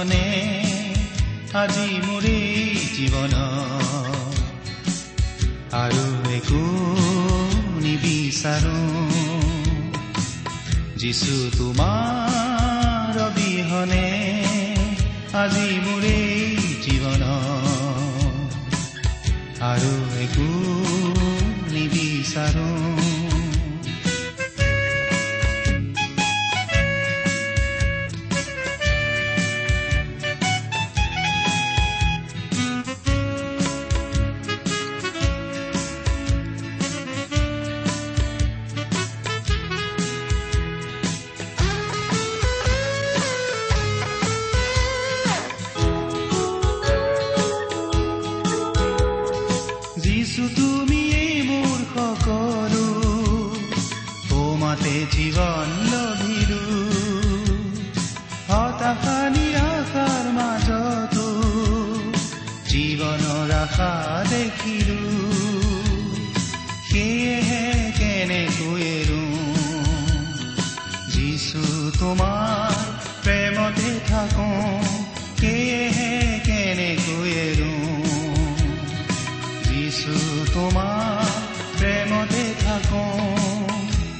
[0.00, 0.64] অবিহনে
[1.54, 2.36] আজি মোৰে
[2.96, 3.34] জীৱন।
[5.76, 6.62] আৰু একো
[7.84, 8.80] নিবিচাৰো।
[10.96, 14.08] যিছু তোমাৰ অবিহনে
[15.34, 16.16] আজি মোৰে
[16.86, 17.22] জীৱন।
[19.72, 20.50] আৰু একো
[21.72, 22.69] নিবিচাৰো।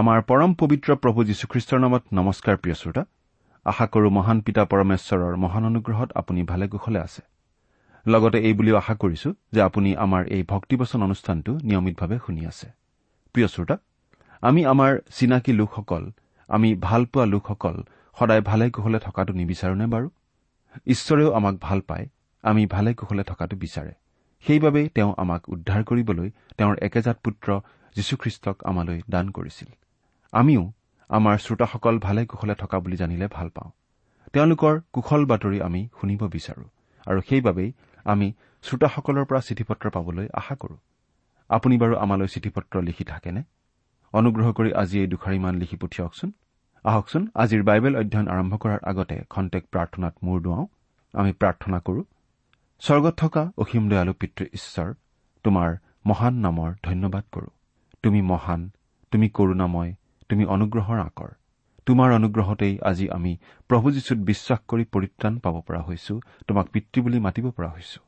[0.00, 3.02] আমাৰ পৰম পবিত্ৰ প্ৰভু যীশুখ্ৰীষ্টৰ নামত নমস্কাৰ প্ৰিয় শ্ৰোতা।
[3.64, 7.22] আশা কৰো মহান পিতা পৰমেশ্বৰৰ মহান অনুগ্ৰহত আপুনি ভালে কুশলে আছে।
[8.06, 12.66] লগতে এই বুলিও আশা কৰিছো যে আপুনি আমাৰ এই ভক্তিবচন অনুষ্ঠানটো নিয়মিতভাৱে শুনি আছে।
[13.32, 13.76] প্ৰিয় শ্ৰোতা
[14.42, 16.10] আমি আমাৰ চিনাকি লোকসকল
[16.48, 17.76] আমি ভাল পোৱা লোকসকল
[18.18, 20.08] সদায় ভালে কুশলে থকাটো নিবিচাৰোনে বাৰু?
[20.86, 22.06] ঈশ্বৰেও আমাক ভাল পায়
[22.42, 23.92] আমি ভালে কুশলে থকাটো বিচাৰে।
[24.46, 27.60] সেইবাবেই তেওঁ আমাক উদ্ধাৰ কৰিবলৈ তেওঁৰ একেজাত পুত্ৰ
[27.96, 29.68] যীশুখ্ৰীষ্টক আমালৈ দান কৰিছিল।
[30.32, 30.62] আমিও
[31.10, 33.70] আমাৰ শ্ৰোতাসকল ভালে কুশলে থকা বুলি জানিলে ভাল পাওঁ।
[34.32, 36.64] তেওঁলোকৰ কুশল বাতৰি আমি শুনিব বিচাৰো
[37.06, 37.72] আৰু সেইবাবেই
[38.06, 38.26] আমি
[38.64, 40.76] শ্ৰোতাসকলৰ পৰা চিঠি পত্ৰ পাবলৈ আশা কৰো।
[41.50, 43.42] আপুনি বাৰু আমালৈ চিঠি পত্ৰ লিখি থাকেনে?
[44.12, 46.30] অনুগ্ৰহ কৰি আজি এই দুখাৰিমান লিখি পঠিয়াওকচোন।
[46.84, 50.66] আহকচোন আজিৰ বাইবেল অধ্যয়ন আৰম্ভ কৰাৰ আগতে খন্তেক প্ৰাৰ্থনাত মূৰ দুৱাওঁ।
[51.14, 52.02] আমি প্ৰাৰ্থনা কৰো
[52.82, 54.88] স্বৰ্গত থকা অসীম দয়ালু পিতৃ ঈশ্বৰ
[55.44, 55.70] তোমাৰ
[56.06, 57.48] মহান নামৰ ধন্যবাদ কৰো।
[58.02, 58.60] তুমি মহান
[59.12, 59.92] তুমি কৰুণাময়
[60.30, 61.30] তুমি অনুগ্ৰহৰ আকৰ।
[61.86, 63.32] তোমাৰ অনুগ্ৰহতেই আজি আমি
[63.70, 66.14] প্ৰভু যীশুত বিশ্বাস কৰি পৰিত্ৰাণ পাব পৰা হৈছো
[66.48, 68.00] তোমাক পিতৃ বুলি মাতিব পৰা হৈছো।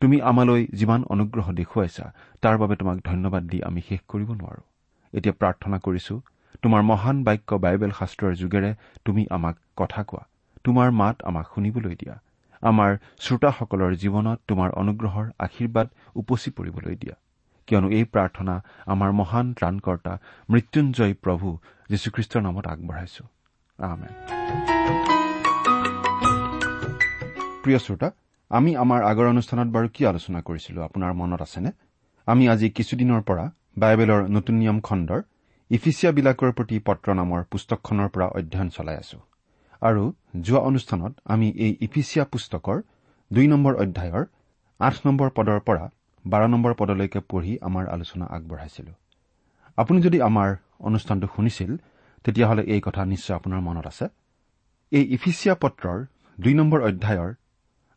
[0.00, 2.06] তুমি আমালৈ যিমান অনুগ্ৰহ দেখুৱাইছা
[2.42, 4.62] তাৰ বাবে তোমাক ধন্যবাদ দি আমি শেষ কৰিব নোৱাৰো।
[5.12, 6.14] এতিয়া প্ৰাৰ্থনা কৰিছো
[6.62, 8.70] তোমাৰ মহান বাক্য বাইবেল শাস্ত্ৰৰ যোগেৰে
[9.04, 10.22] তুমি আমাক কথা কোৱা
[10.64, 12.14] তোমাৰ মাত আমাক শুনিবলৈ দিয়া
[12.62, 12.90] আমাৰ
[13.24, 15.86] শ্ৰোতাসকলৰ জীৱনত তোমাৰ অনুগ্ৰহৰ আশীৰ্বাদ
[16.16, 17.16] উপচি পৰিবলৈ দিয়া।
[17.66, 18.54] কিয়নো এই প্ৰাৰ্থনা
[18.92, 20.12] আমাৰ মহান ত্ৰাণকৰ্তা
[20.50, 21.48] মৃত্যুঞ্জয় প্ৰভু
[21.90, 23.24] যীশুখ্ৰীষ্টৰ নামত আগবঢ়াইছো।
[27.62, 28.08] প্ৰিয় শ্ৰোতা
[28.50, 31.70] আমি আমাৰ আগৰ অনুষ্ঠানত বাৰু কি আলোচনা কৰিছিলো আপোনাৰ মনত আছেনে?
[32.26, 33.44] আমি আজি কিছুদিনৰ পৰা
[33.78, 35.20] বাইবেলৰ নতুন নিয়ম খণ্ডৰ
[35.70, 39.18] ইফিচিয়াবিলাকৰ প্ৰতি পত্ৰ নামৰ পুস্তকখনৰ পৰা অধ্যয়ন চলাই আছো।
[39.82, 40.02] আৰু
[40.40, 42.78] যোৱা অনুষ্ঠানত আমি এই ইফিচিয়া পুস্তকৰ
[43.30, 44.24] দুই নম্বৰ অধ্যায়ৰ
[44.80, 45.84] আঠ নম্বৰ পদৰ পৰা
[46.24, 48.92] বাৰ নম্বৰ পদলৈকে পঢ়ি আমাৰ আলোচনা আগবঢ়াইছিলো।
[49.78, 50.48] আপুনি যদি আমাৰ
[50.80, 51.70] অনুষ্ঠানটো শুনিছিল
[52.24, 54.06] তেতিয়াহ'লে এই কথা নিশ্চয় আপোনাৰ মনত আছে।
[54.92, 55.98] এই ইফিচিয়া পত্ৰৰ
[56.38, 57.30] দুই নম্বৰ অধ্যায়ৰ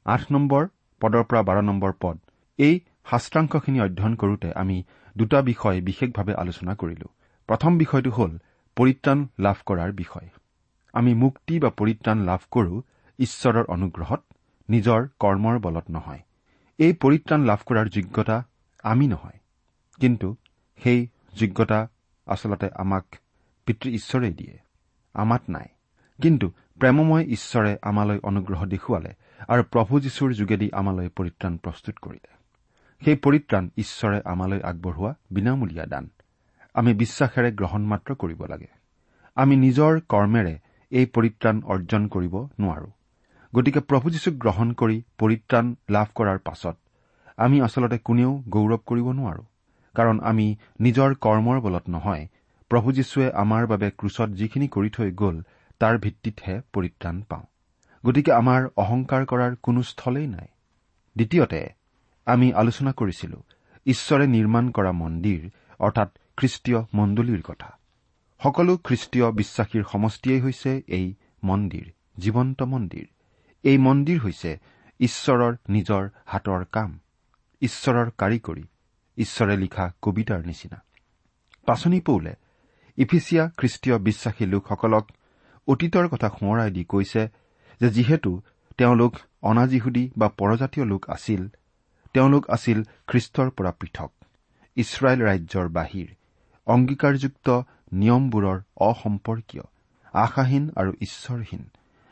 [0.06, 0.64] আঠ নম্বৰ
[1.02, 2.18] পদৰ পৰা বাৰ নম্বৰ পদ
[2.60, 2.76] এই
[3.10, 4.78] শাস্ত্ৰাংশখিনি অধ্যয়ন কৰোতে আমি
[5.16, 7.08] দুটা বিষয় বিশেষভাৱে আলোচনা কৰিলো।
[7.50, 8.32] প্ৰথম বিষয়টো হ'ল
[8.78, 10.28] পৰিত্ৰাণ লাভ কৰাৰ বিষয়।
[10.94, 12.74] আমি মুক্তি বা পৰিত্ৰাণ লাভ কৰো
[13.20, 14.22] ঈশ্বৰৰ অনুগ্ৰহত
[14.70, 16.22] নিজৰ কৰ্মৰ বলত নহয়।
[16.78, 18.44] এই পৰিত্ৰাণ লাভ কৰাৰ যোগ্যতা
[18.84, 19.40] আমি নহয়।
[20.00, 20.36] কিন্তু
[20.84, 21.88] সেই যোগ্যতা
[22.26, 23.06] আচলতে আমাক
[23.66, 24.60] পিতৃ ঈশ্বৰেই দিয়ে
[25.14, 25.66] আমাত নাই।
[26.22, 29.14] কিন্তু প্ৰেমময় ঈশ্বৰে আমালৈ অনুগ্ৰহ দেখুৱালে
[29.48, 32.30] আৰু প্ৰভু যীশুৰ যোগেদি আমালৈ পৰিত্ৰাণ প্ৰস্তুত কৰিলে।
[33.06, 36.10] সেই পৰিত্ৰাণ ঈশ্বৰে আমালৈ আগবঢ়োৱা বিনামূলীয়া দান।
[36.74, 38.68] আমি বিশ্বাসেৰে গ্ৰহণ মাত্ৰ কৰিব লাগে।
[39.36, 40.60] আমি নিজৰ কৰ্মেৰে
[40.92, 42.92] এই পৰিত্ৰাণ অৰ্জন কৰিব নোৱাৰো।
[43.56, 46.76] গতিকে প্ৰভু যীশুক গ্ৰহণ কৰি পৰিত্ৰাণ লাভ কৰাৰ পাছত
[47.38, 49.44] আমি আচলতে কোনেও গৌৰৱ কৰিব নোৱাৰো।
[49.96, 50.48] কাৰণ আমি
[50.82, 52.28] নিজৰ কৰ্মৰ বলত নহয়
[52.72, 55.38] প্ৰভু যীশুৱে আমাৰ বাবে ক্ৰুচত যিখিনি কৰি থৈ গ'ল
[55.80, 57.46] তাৰ ভিত্তিতহে পৰিত্ৰাণ পাওঁ।
[58.04, 60.48] গতিকে আমাৰ অহংকাৰ কৰাৰ কোনো স্থলেই নাই।
[61.16, 61.62] দ্বিতীয়তে
[62.26, 63.38] আমি আলোচনা কৰিছিলো
[63.86, 65.42] ঈশ্বৰে নিৰ্মাণ কৰা মন্দিৰ
[65.80, 67.70] অৰ্থাৎ খ্ৰীষ্টীয় মণ্ডলীৰ কথা।
[68.44, 71.14] সকলো খ্ৰীষ্টীয় বিশ্বাসীৰ সমষ্টিয়েই হৈছে এই
[71.44, 71.86] মন্দিৰ
[72.20, 73.15] জীৱন্ত মন্দিৰ।
[73.66, 74.52] এই মন্দিৰ হৈছে
[75.00, 76.90] ঈশ্বৰৰ নিজৰ হাতৰ কাম
[77.62, 78.66] ঈশ্বৰৰ কাৰিকৰী
[79.18, 80.78] ঈশ্বৰে লিখা কবিতাৰ নিচিনা।
[81.68, 82.34] পাচনি পৌলে
[82.98, 85.06] ইফিচিয়া খ্ৰীষ্টীয় বিশ্বাসী লোকসকলক
[85.68, 87.22] অতীতৰ কথা সোঁৱৰাই দি কৈছে
[87.82, 88.32] যে যিহেতু
[88.78, 91.42] তেওঁলোক অনাজিহুদী বা পৰজাতীয় লোক আছিল
[92.14, 94.12] তেওঁলোক আছিল খ্ৰীষ্টৰ পৰা পৃথক
[94.78, 96.08] ইছৰাইল ৰাজ্যৰ বাহিৰ
[96.68, 97.48] অংগীকাৰযুক্ত
[97.94, 98.58] নিয়মবোৰৰ
[98.90, 99.66] অসম্পৰ্কীয়
[100.14, 101.64] আশাহীন আৰু ঈশ্বৰহীন।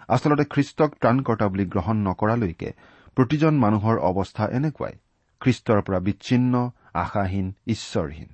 [0.08, 2.70] আচলতে খ্ৰীষ্টক ত্ৰাণকৰ্তা বুলি গ্ৰহণ নকৰালৈকে
[3.16, 4.94] প্ৰতিজন মানুহৰ অৱস্থা এনেকুৱাই।
[5.42, 8.30] খ্ৰীষ্টৰ পৰা বিচ্ছিন্ন আশাহীন ঈশ্বৰহীন।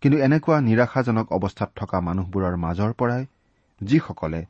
[0.00, 3.26] কিন্তু এনেকুৱা নিৰাশাজনক অৱস্থাত থকা মানুহবোৰৰ মাজৰ পৰাই
[3.82, 4.40] যিসকলে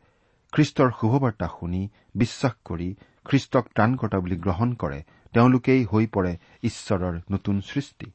[0.52, 5.02] খ্ৰীষ্টৰ শুভবাৰ্তা শুনি বিশ্বাস কৰি খ্ৰীষ্টক ত্ৰাণকৰ্তা বুলি গ্ৰহণ কৰে
[5.32, 8.06] তেওঁলোকেই হৈ পৰে ঈশ্বৰৰ নতুন সৃষ্টি।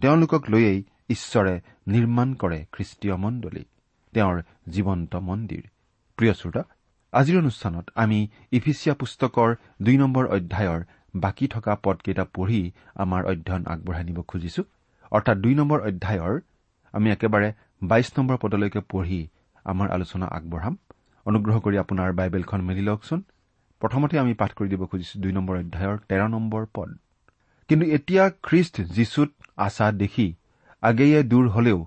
[0.00, 3.64] তেওঁলোকক লৈয়েই ঈশ্বৰে নিৰ্মাণ কৰে খ্ৰীষ্টীয় মণ্ডলী
[4.14, 5.62] তেওঁৰ জীৱন্ত মন্দিৰ।
[6.18, 6.62] প্ৰিয় শ্ৰোতা
[7.12, 8.18] আজিৰ অনুষ্ঠানত আমি
[8.52, 9.48] ইফিচিয়া পুস্তকৰ
[9.84, 10.80] দুই নম্বৰ অধ্যায়ৰ
[11.22, 12.60] বাকী থকা পদকেইটা পঢ়ি
[13.04, 14.62] আমাৰ অধ্যয়ন আগবঢ়াই নিব খুজিছো।
[15.12, 16.34] অৰ্থাৎ দুই নম্বৰ অধ্যায়ৰ
[16.94, 17.48] আমি একেবাৰে
[17.82, 19.20] বাইশ নম্বৰ পদলৈকে পঢ়ি
[19.64, 20.74] আমাৰ আলোচনা আগবঢ়াম।
[21.26, 23.20] অনুগ্ৰহ কৰি আপোনাৰ বাইবেলখন মেলি লওকচোন।
[23.82, 26.88] প্ৰথমতে আমি পাঠ কৰি দিব খুজিছো দুই নম্বৰ অধ্যায়ৰ তেৰ নম্বৰ পদ।
[27.68, 29.30] কিন্তু এতিয়া খ্ৰীষ্ট যীশুত
[29.66, 30.28] আশা দেখি
[30.82, 31.78] আগেয়ে দূৰ হলেও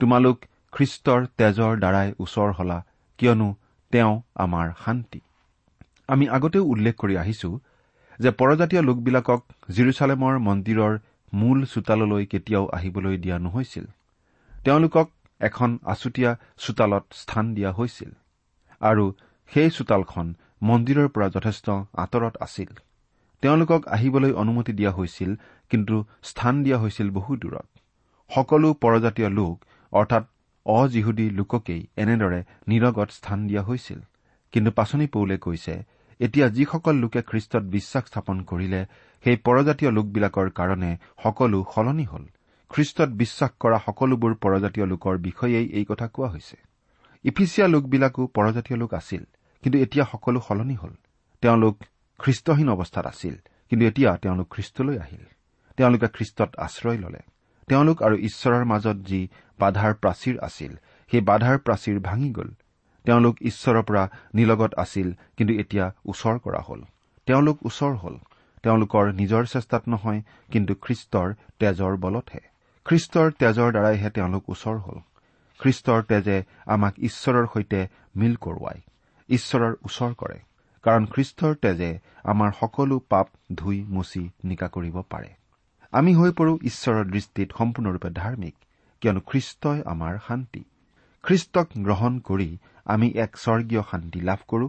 [0.00, 0.36] তোমালোক
[0.74, 2.78] খ্ৰীষ্টৰ তেজৰ দ্বাৰাই ওচৰ হলা
[3.18, 3.48] কিয়নো
[3.92, 5.20] তেওঁ আমাৰ শান্তি।
[6.08, 7.50] আমি আগতেও উল্লেখ কৰি আহিছো
[8.18, 9.40] যে পৰজাতীয় লোকবিলাকক
[9.70, 10.92] জিৰচালেমৰ মন্দিৰৰ
[11.32, 13.86] মূল চোতাললৈ কেতিয়াও আহিবলৈ দিয়া নহৈছিল।
[14.64, 15.06] তেওঁলোকক
[15.40, 18.10] এখন আছুতীয়া চোতালত স্থান দিয়া হৈছিল
[18.80, 19.04] আৰু
[19.52, 20.26] সেই চোতালখন
[20.62, 21.66] মন্দিৰৰ পৰা যথেষ্ট
[21.96, 22.70] আঁতৰত আছিল।
[23.42, 25.30] তেওঁলোকক আহিবলৈ অনুমতি দিয়া হৈছিল
[25.70, 27.66] কিন্তু স্থান দিয়া হৈছিল বহু দূৰত।
[28.30, 29.54] সকলো পৰজাতীয় লোক
[29.92, 30.24] অৰ্থাৎ
[30.66, 34.00] অজিহুদী লোককেই এনেদৰে নিৰগত স্থান দিয়া হৈছিল।
[34.52, 35.74] কিন্তু পাচনি পৌলে কৈছে
[36.20, 38.80] এতিয়া যিসকল লোকে খ্ৰীষ্টত বিশ্বাস স্থাপন কৰিলে
[39.24, 40.90] সেই পৰজাতীয় লোকবিলাকৰ কাৰণে
[41.22, 42.24] সকলো সলনি হল।
[42.70, 46.56] খ্ৰীষ্টত বিশ্বাস কৰা সকলোবোৰ পৰজাতীয় লোকৰ বিষয়েই এই কথা কোৱা হৈছে।
[47.24, 49.22] ইফিচিয়া লোকবিলাকো পৰজাতীয় লোক আছিল
[49.62, 50.92] কিন্তু এতিয়া সকলো সলনি হল।
[51.40, 51.84] তেওঁলোক
[52.18, 53.34] খ্ৰীষ্টহীন অৱস্থাত আছিল
[53.70, 55.24] কিন্তু এতিয়া তেওঁলোক খ্ৰীষ্টলৈ আহিল।
[55.76, 57.18] তেওঁলোকে খ্ৰীষ্টত আশ্ৰয় ললে।
[57.68, 60.72] তেওঁলোক আৰু ঈশ্বৰৰ মাজত যি বাধাৰ প্ৰাচীৰ আছিল।
[61.10, 62.50] সেই বাধাৰ প্ৰাচীৰ ভাঙি গ'ল।
[63.04, 66.80] তেওঁলোক ঈশ্বৰৰ পৰা নিলগত আছিল কিন্তু এতিয়া ওচৰ কৰা হ'ল।
[67.26, 68.16] তেওঁলোক ওচৰ হ'ল।
[68.62, 70.20] তেওঁলোকৰ নিজৰ চেষ্টাত নহয়
[70.52, 71.28] কিন্তু খ্ৰীষ্টৰ
[71.60, 72.42] তেজৰ বলতহে।
[72.86, 74.98] খ্ৰীষ্টৰ তেজৰ দ্বাৰাইহে তেওঁলোক ওচৰ হ'ল।
[75.60, 77.80] খ্ৰীষ্টৰ তেজে আমাক ঈশ্বৰৰ সৈতে
[78.16, 78.78] মিল কৰোৱাই
[79.28, 80.38] ঈশ্বৰৰ ওচৰ কৰে।
[80.84, 81.90] কাৰণ খ্ৰীষ্টৰ তেজে
[82.24, 85.30] আমাৰ সকলো পাপ ধুই মুচি নিকা কৰিব পাৰে।
[85.92, 88.54] আমি হৈ পৰো ঈশ্বৰৰ দৃষ্টিত সম্পূৰ্ণৰূপে ধাৰ্মিক।
[89.02, 90.62] কিয়নো খ্ৰীষ্টই আমাৰ শান্তি।
[91.24, 92.50] খ্ৰীষ্টক গ্ৰহণ কৰি
[92.86, 94.66] আমি এক স্বৰ্গীয় শান্তি লাভ কৰো।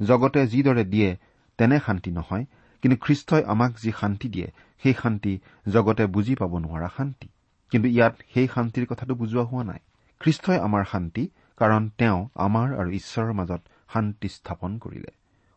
[0.00, 1.10] জগতে যিদৰে দিয়ে
[1.58, 2.44] তেনে শান্তি নহয়
[2.82, 4.48] কিন্তু খ্ৰীষ্টই আমাক যি শান্তি দিয়ে
[4.82, 5.32] সেই শান্তি
[5.66, 7.28] জগতে বুজি পাব নোৱাৰা শান্তি।
[7.72, 9.80] কিন্তু ইয়াত সেই শান্তিৰ কথাটো বুজোৱা হোৱা নাই।
[10.20, 11.24] খ্ৰীষ্টই আমাৰ শান্তি
[11.60, 15.10] কাৰণ তেওঁ আমাৰ আৰু ঈশ্বৰৰ মাজত শান্তি স্থাপন কৰিলে।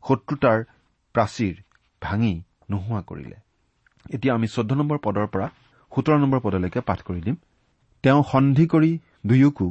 [0.03, 0.60] শত্ৰুতাৰ
[1.15, 1.56] প্ৰাচীৰ
[2.01, 2.34] ভাঙি
[2.72, 3.38] নোহোৱা কৰিলে।
[4.15, 5.48] এতিয়া আমি চৈধ্য নম্বৰ পদৰ পৰা
[5.92, 7.36] সোতৰ নম্বৰ পদলৈকে পাঠ কৰি দিম।
[8.04, 8.92] তেওঁ সন্ধি কৰি
[9.26, 9.68] দুয়োকো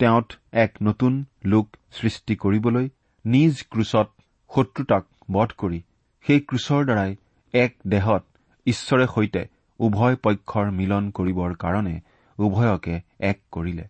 [0.00, 0.28] তেওঁত
[0.60, 2.86] এক নতুন লোক সৃষ্টি কৰিবলৈ
[3.24, 4.08] নিজ ক্ৰুচত
[4.50, 5.80] শত্ৰুতাক বধ কৰি
[6.24, 7.12] সেই ক্ৰুচৰ দ্বাৰাই
[7.54, 8.22] এক দেহত
[8.66, 9.42] ঈশ্বৰে সৈতে
[9.80, 11.94] উভয় পক্ষৰ মিলন কৰিবৰ কাৰণে
[12.38, 12.96] উভয়কে
[13.30, 13.86] এক কৰিলে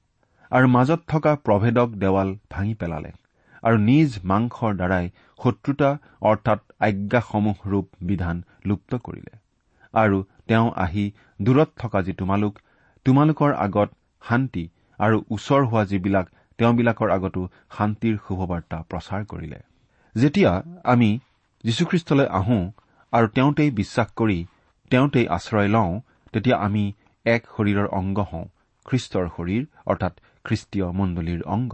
[0.53, 3.15] আৰু মাজত থকা প্ৰভেদক দেৱাল ভাঙি পেলালে
[3.63, 5.07] আৰু নিজ মাংসৰ দ্বাৰাই
[5.39, 5.91] শত্ৰুতা
[6.25, 9.35] অৰ্থাৎ আজ্ঞাসমূহ ৰূপ বিধান লুপ্ত কৰিলে
[9.95, 11.05] আৰু তেওঁ আহি
[11.41, 12.63] দূৰত থকা যি তোমালোক
[13.07, 13.89] তোমালোকৰ আগত
[14.23, 14.65] শান্তি
[14.99, 16.27] আৰু ওচৰ হোৱা যিবিলাক
[16.59, 17.43] তেওঁবিলাকৰ আগতো
[17.77, 19.61] শান্তিৰ শুভবাৰ্তা প্ৰচাৰ কৰিলে।
[20.15, 20.53] যেতিয়া
[20.85, 21.11] আমি
[21.65, 22.63] যীশুখ্ৰীষ্টলৈ আহোঁ
[23.13, 24.39] আৰু তেওঁতেই বিশ্বাস কৰি
[24.91, 25.91] তেওঁতেই আশ্ৰয় লওঁ
[26.33, 26.85] তেতিয়া আমি
[27.27, 28.47] এক শৰীৰৰ অংগ হওঁ
[28.87, 31.73] খ্ৰীষ্টৰ শৰীৰ অৰ্থাৎ খ্ৰীষ্টীয় মণ্ডলীৰ অংগ।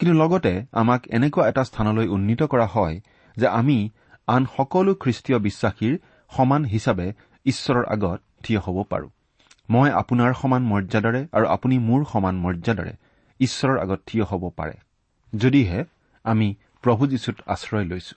[0.00, 2.96] কিন্তু লগতে আমাক এনেকুৱা এটা স্থানলৈ উন্নীত কৰা হয়
[3.36, 3.78] যে আমি
[4.28, 5.94] আন সকলো খ্ৰীষ্টীয় বিশ্বাসীৰ
[6.32, 7.06] সমান হিচাপে
[7.46, 9.08] ঈশ্বৰৰ আগত থিয় হ'ব পাৰো।
[9.70, 12.92] মই আপোনাৰ সমান মৰ্যাদাৰে আৰু আপুনি মোৰ সমান মৰ্যাদাৰে
[13.40, 14.72] ঈশ্বৰৰ আগত থিয় হ'ব পাৰে।
[15.36, 15.84] যদিহে
[16.24, 18.16] আমি প্ৰভু যীশুত আশ্ৰয় লৈছো।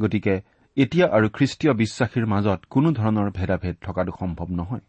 [0.00, 0.40] গতিকে
[0.76, 4.80] এতিয়া আৰু খ্ৰীষ্টীয় বিশ্বাসীৰ মাজত কোনো ধৰণৰ ভেদাভেদ থকাটো সম্ভৱ নহয়।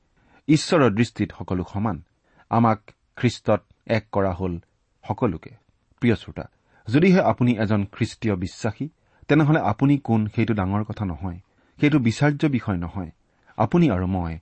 [0.48, 2.02] ঈশ্বৰৰ দৃষ্টিত সকলো সমান।
[2.50, 2.82] আমাক
[3.16, 4.60] খ্ৰীষ্টত এক কৰা হ'ল
[5.08, 5.52] সকলোকে।
[6.00, 6.46] প্ৰিয় শ্ৰোতা
[6.88, 8.90] যদিহে আপুনি এজন খ্ৰীষ্টীয় বিশ্বাসী
[9.28, 11.40] তেনেহলে আপুনি কোন সেইটো ডাঙৰ কথা নহয়।
[11.80, 13.12] সেইটো বিচাৰ্য বিষয় নহয়।
[13.58, 14.40] আপুনি আৰু মই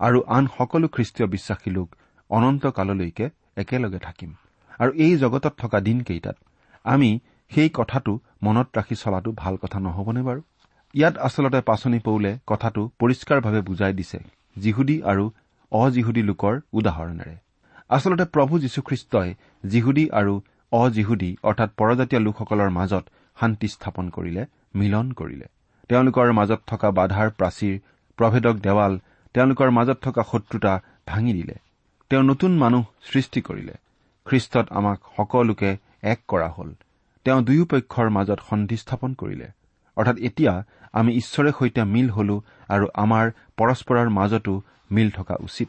[0.00, 1.88] আৰু আন সকলো খ্ৰীষ্টীয় বিশ্বাসী লোক
[2.30, 3.26] অনন্ত কাললৈকে
[3.56, 4.30] একেলগে থাকিম।
[4.78, 6.36] আৰু এই জগতত থকা দিনকেইটাত
[6.84, 7.10] আমি
[7.50, 8.12] সেই কথাটো
[8.42, 10.40] মনত ৰাখি চলাটো ভাল কথা নহবনে বাৰু?
[10.94, 14.18] ইয়াত আচলতে পাচনি পৌলে কথাটো পৰিষ্কাৰভাৱে বুজাই দিছে
[14.56, 15.24] যিহুদী আৰু
[15.72, 17.36] অজিহুদী লোকৰ উদাহৰণেৰে।
[17.88, 19.28] আচলতে প্ৰভু যীশুখ্ৰীষ্টই
[19.64, 20.34] যিহুদী আৰু
[20.72, 23.04] অজিহুদী অৰ্থাৎ পৰজাতীয় লোকসকলৰ মাজত
[23.40, 24.42] শান্তি স্থাপন কৰিলে
[24.74, 25.46] মিলন কৰিলে।
[25.90, 27.74] তেওঁলোকৰ মাজত থকা বাধাৰ প্ৰাচীৰ
[28.18, 28.92] প্ৰভেদক দেৱাল
[29.38, 31.54] তেওঁলোকৰ মাজত থকা শত্ৰুতা ভাঙি দিলে।
[32.10, 33.72] তেওঁ নতুন মানুহ সৃষ্টি কৰিলে।
[34.24, 36.74] খ্ৰীষ্টত আমাক সকলোকে এক কৰা হ'ল।
[37.24, 39.48] তেওঁ দুয়োপক্ষৰ মাজত সন্ধি স্থাপন কৰিলে।
[39.96, 45.68] অৰ্থাৎ এতিয়া আমি ঈশ্বৰে সৈতে মিল হলো আৰু আমাৰ পৰস্পৰৰ মাজতো মিল থকা উচিত।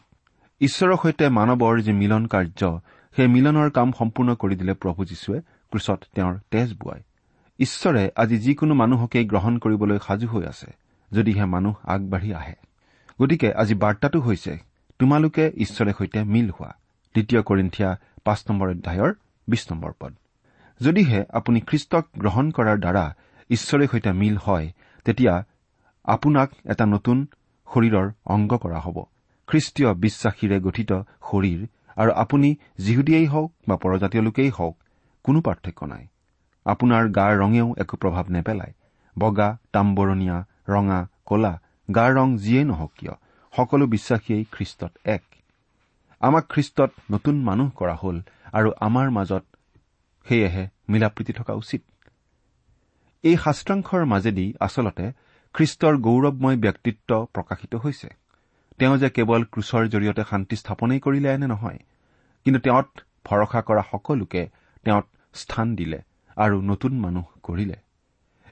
[0.60, 2.80] ঈশ্বৰৰ সৈতে মানৱৰ যি মিলন কাৰ্য
[3.16, 5.40] সেই মিলনৰ কাম সম্পূৰ্ণ কৰি দিলে প্ৰভু যীশুৱে
[5.72, 7.02] ক্ৰুচত তেওঁৰ তেজ বোৱাই।
[7.60, 10.74] ঈশ্বৰে আজি যিকোনো মানুহকেই গ্ৰহণ কৰিবলৈ সাজু হৈ আছে
[11.12, 12.69] যদিহে মানুহ আগবাঢ়ি আহে।
[13.22, 14.60] গতিকে আজি বাৰ্তাটো হৈছে
[15.00, 16.72] তোমালোকে ঈশ্বৰে সৈতে মিল হোৱা।
[17.14, 19.14] দ্বিতীয় কৰিন্ঠিয়া পাঁচ নম্বৰ অধ্যায়ৰ
[19.48, 20.14] বিশ নম্বৰ পদ।
[20.82, 23.16] যদিহে আপুনি খ্ৰীষ্টক গ্ৰহণ কৰাৰ দ্বাৰা
[23.50, 24.72] ঈশ্বৰে সৈতে মিল হয়
[25.06, 25.46] তেতিয়া
[26.04, 27.28] আপোনাক এটা নতুন
[27.68, 29.04] শৰীৰৰ অংগ কৰা হ'ব।
[29.48, 34.78] খ্ৰীষ্টীয় বিশ্বাসীৰে গঠিত শৰীৰ আৰু আপুনি যিহুদীয়েই হওক বা পৰজাতীয় লোকেই হওক
[35.24, 36.08] কোনো পাৰ্থক্য নাই।
[36.66, 38.74] আপোনাৰ গাৰ ৰঙেও একো প্ৰভাৱ নেপেলায়।
[39.20, 41.62] বগা তাম্বৰণীয়া ৰঙা কলা
[41.96, 43.14] গাৰ ৰং যিয়েই নহওক কিয়
[43.54, 45.24] সকলো বিশ্বাসীয়েই খ্ৰীষ্টত এক।
[46.22, 48.18] আমাক খ্ৰীষ্টত নতুন মানুহ কৰা হ'ল
[48.54, 49.44] আৰু আমাৰ মাজত
[50.26, 51.82] সেয়েহে মিলাপ্ৰীতি থকা উচিত।
[53.24, 55.06] এই শাস্ত্ৰাংশৰ মাজেদি আচলতে
[55.56, 58.10] খ্ৰীষ্টৰ গৌৰৱময় ব্যক্তিত্ব প্ৰকাশিত হৈছে।
[58.78, 61.80] তেওঁ যে কেৱল ক্ৰুচৰ জৰিয়তে শান্তি স্থাপনেই কৰিলে এনে নহয়
[62.46, 62.90] কিন্তু তেওঁত
[63.26, 64.42] ভৰসা কৰা সকলোকে
[64.84, 66.00] তেওঁত স্থান দিলে
[66.38, 67.78] আৰু নতুন মানুহ কৰিলে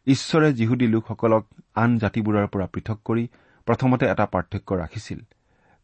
[0.07, 1.43] ঈশ্বৰে যিহুদী লোকসকলক
[1.83, 3.23] আন জাতিবোৰৰ পৰা পৃথক কৰি
[3.67, 5.19] প্ৰথমতে এটা পাৰ্থক্য ৰাখিছিল।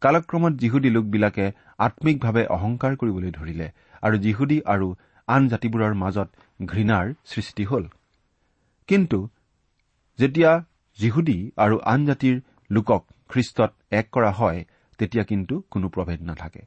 [0.02, 1.46] কালক্ৰমত যিহুদী লোকবিলাকে
[1.78, 3.66] আম্মিকভাৱে অহংকাৰ কৰিবলৈ ধৰিলে
[4.02, 4.88] আৰু যিহুদী আৰু
[5.28, 6.28] আন জাতিবোৰৰ মাজত
[6.66, 7.84] ঘৃণাৰ সৃষ্টি হ'ল।
[8.88, 9.18] কিন্তু
[10.18, 10.50] যেতিয়া
[10.98, 12.36] যিহুদী আৰু আন জাতিৰ
[12.70, 14.60] লোকক খ্ৰীষ্টত এক কৰা হয়
[14.98, 16.62] তেতিয়া কিন্তু কোনো প্ৰভেদ নাথাকে।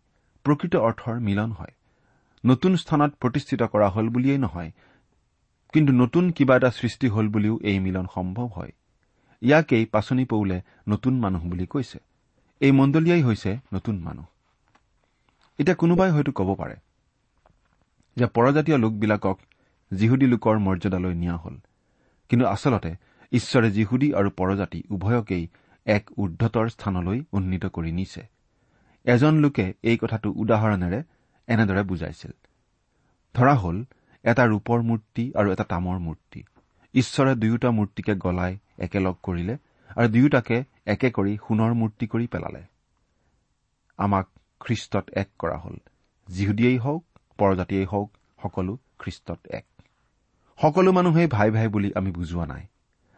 [0.45, 1.73] প্ৰকৃত অৰ্থৰ মিলন হয়।
[2.43, 4.71] নতুন স্থানত প্ৰতিষ্ঠিত কৰা হল বুলিয়েই নহয়
[5.73, 8.71] কিন্তু নতুন কিবা এটা সৃষ্টি হল বুলিও এই মিলন সম্ভৱ হয়।
[9.41, 11.99] ইয়াকেই পাচনি পৌলে নতুন মানুহ বুলি কৈছে।
[12.59, 14.25] এই মণ্ডলীয়াই হৈছে নতুন মানুহ।
[15.59, 16.75] এতিয়া কোনোবাই হয়তো ক'ব পাৰে
[18.17, 19.39] যে পৰজাতীয় লোকবিলাকক
[19.93, 21.57] যিহুদী লোকৰ মৰ্যাদালৈ নিয়া হ'ল।
[22.29, 22.95] কিন্তু আচলতে
[23.31, 25.47] ঈশ্বৰে যিহুদী আৰু পৰজাতি উভয়কেই
[25.85, 28.27] এক ঊৰ্ধতৰ স্থানলৈ উন্নীত কৰি নিছে।
[29.03, 31.03] এজন লোকে এই কথাটো উদাহৰণেৰে
[31.47, 32.31] এনেদৰে বুজাইছিল।
[33.33, 33.83] ধৰা হ'ল
[34.23, 36.43] এটা ৰূপৰ মূৰ্তি আৰু এটা তামৰ মূৰ্তি।
[36.93, 39.57] ঈশ্বৰে দুয়োটা মূৰ্তিকে গলাই একেলগ কৰিলে
[39.95, 42.63] আৰু দুয়োটাকে একে কৰি সোণৰ মূৰ্তি কৰি পেলালে।
[43.97, 44.27] আমাক
[44.59, 45.77] খ্ৰীষ্টত এক কৰা হ'ল।
[46.27, 47.03] যিহুদীয়েই হওক
[47.37, 48.09] পৰজাতিয়েই হওক
[48.43, 49.65] সকলো খ্ৰীষ্টত এক।
[50.59, 52.63] সকলো মানুহেই ভাই ভাই বুলি আমি বুজোৱা নাই।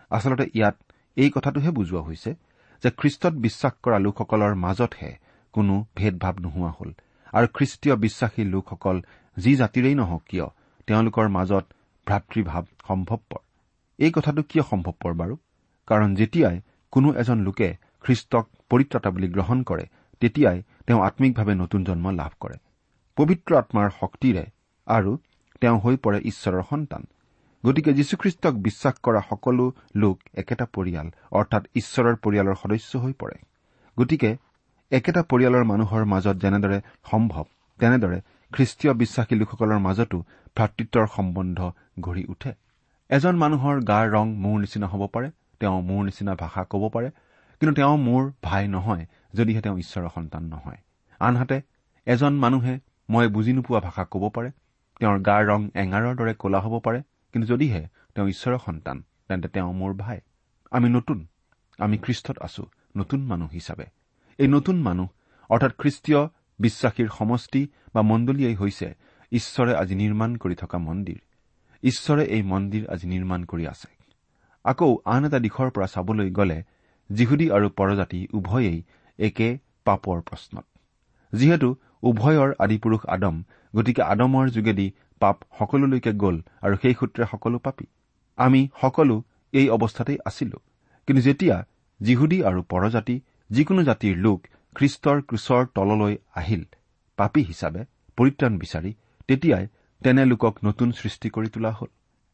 [0.09, 0.75] আচলতে ইয়াত
[1.17, 2.31] এই কথাটোহে বুজোৱা হৈছে
[2.83, 5.17] যে খ্ৰীষ্টত বিশ্বাস কৰা লোকসকলৰ মাজতহে
[5.53, 6.91] কোনো ভেদভাৱ নোহোৱা হ'ল।
[7.33, 9.01] আৰু খ্ৰীষ্টীয় বিশ্বাসী লোকসকল
[9.37, 10.47] যি জাতিৰেই নহওক কিয়
[10.87, 11.65] তেওঁলোকৰ মাজত
[12.07, 13.41] ভাতৃভাৱ সম্ভৱপৰ।
[13.99, 15.37] এই কথাটো কিয় সম্ভৱপৰ বাৰু?
[15.89, 16.57] কাৰণ যেতিয়াই
[16.93, 17.69] কোনো এজন লোকে
[18.03, 19.85] খ্ৰীষ্টক পৰিত্ৰতা বুলি গ্ৰহণ কৰে
[20.21, 22.57] তেতিয়াই তেওঁ আম্মিকভাৱে নতুন জন্ম লাভ কৰে।
[23.17, 24.43] পবিত্ৰ আত্মাৰ শক্তিৰে
[24.87, 25.11] আৰু
[25.61, 27.01] তেওঁ হৈ পৰে ঈশ্বৰৰ সন্তান।
[27.63, 29.65] গতিকে যীশুখ্ৰীষ্টক বিশ্বাস কৰা সকলো
[29.95, 33.37] লোক একেটা পৰিয়াল অৰ্থাৎ ঈশ্বৰৰ পৰিয়ালৰ সদস্য হৈ পৰে।
[33.97, 34.29] গতিকে
[34.91, 36.77] একেটা পৰিয়ালৰ মানুহৰ মাজত যেনেদৰে
[37.11, 37.45] সম্ভৱ
[37.79, 38.19] তেনেদৰে
[38.53, 40.17] খ্ৰীষ্টীয় বিশ্বাসী লোকসকলৰ মাজতো
[40.57, 41.59] ভাতৃত্বৰ সম্বন্ধ
[41.99, 42.51] গঢ়ি উঠে।
[43.09, 45.29] এজন মানুহৰ গাৰ ৰং মোৰ নিচিনা হ'ব পাৰে
[45.59, 47.09] তেওঁ মোৰ নিচিনা ভাষা ক'ব পাৰে
[47.59, 50.79] কিন্তু তেওঁ মোৰ ভাই নহয় যদিহে তেওঁ ঈশ্বৰৰ সন্তান নহয়।
[51.19, 51.61] আনহাতে
[52.05, 54.49] এজন মানুহে মই বুজি নোপোৱা ভাষা ক'ব পাৰে
[54.99, 56.99] তেওঁৰ গাৰ ৰং এঙাৰৰ দৰে কলা হ'ব পাৰে
[57.33, 57.81] কিন্তু যদিহে
[58.15, 58.97] তেওঁ ঈশ্বৰৰ সন্তান
[59.27, 60.19] তেন্তে তেওঁ মোৰ ভাই।
[60.71, 61.27] আমি নতুন
[61.79, 62.63] আমি খ্ৰীষ্টত আছো
[62.97, 63.85] নতুন মানুহ হিচাপে।
[64.37, 65.07] এই নতুন মানুহ
[65.49, 66.21] অৰ্থাৎ খ্ৰীষ্টীয়
[66.59, 67.61] বিশ্বাসীৰ সমষ্টি
[67.93, 68.87] বা মণ্ডলীয়েই হৈছে
[69.31, 71.19] ঈশ্বৰে আজি নিৰ্মাণ কৰি থকা মন্দিৰ।
[71.83, 73.98] ঈশ্বৰে এই মন্দিৰ আজি নিৰ্মাণ কৰি আছে।
[74.71, 76.59] আকৌ আন এটা দিশৰ পৰা চাবলৈ গ'লে
[77.09, 78.77] যিহুদী আৰু পৰজাতি উভয়েই
[79.19, 79.49] একে
[79.85, 80.65] পাপৰ প্ৰশ্নত।
[81.33, 81.69] যিহেতু
[82.09, 83.35] উভয়ৰ আদিপুৰুষ আদম
[83.75, 84.87] গতিকে আদমৰ যোগেদি
[85.21, 87.85] পাপ সকলোলৈকে গ'ল আৰু সেই সূত্ৰে সকলো পাপী।
[88.37, 89.15] আমি সকলো
[89.53, 90.57] এই অৱস্থাতেই আছিলো।
[91.07, 91.55] কিন্তু যেতিয়া
[91.99, 93.15] যিহুদী আৰু পৰজাতি
[93.49, 94.39] যিকোনো জাতিৰ লোক
[94.75, 96.63] খ্ৰীষ্টৰ ক্ৰুচৰ তললৈ আহিল
[97.17, 97.81] পাপী হিচাপে
[98.17, 98.91] পৰিত্ৰাণ বিচাৰি
[99.27, 99.65] তেতিয়াই
[100.01, 101.89] তেনে লোকক নতুন সৃষ্টি কৰি তোলা হ'ল।